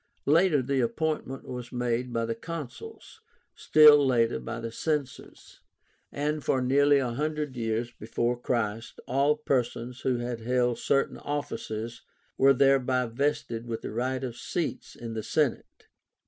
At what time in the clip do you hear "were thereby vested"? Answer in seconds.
12.35-13.67